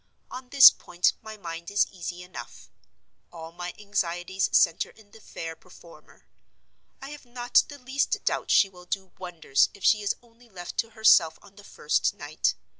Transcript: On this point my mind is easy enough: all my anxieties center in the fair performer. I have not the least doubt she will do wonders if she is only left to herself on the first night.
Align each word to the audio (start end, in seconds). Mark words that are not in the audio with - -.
On 0.31 0.49
this 0.49 0.71
point 0.71 1.13
my 1.21 1.37
mind 1.37 1.69
is 1.69 1.85
easy 1.91 2.23
enough: 2.23 2.71
all 3.31 3.51
my 3.51 3.71
anxieties 3.77 4.49
center 4.51 4.89
in 4.89 5.11
the 5.11 5.21
fair 5.21 5.55
performer. 5.55 6.25
I 7.03 7.11
have 7.11 7.23
not 7.23 7.63
the 7.67 7.77
least 7.77 8.25
doubt 8.25 8.49
she 8.49 8.67
will 8.67 8.85
do 8.85 9.11
wonders 9.19 9.69
if 9.75 9.83
she 9.83 10.01
is 10.01 10.15
only 10.23 10.49
left 10.49 10.77
to 10.79 10.89
herself 10.97 11.37
on 11.43 11.55
the 11.55 11.63
first 11.63 12.15
night. 12.15 12.55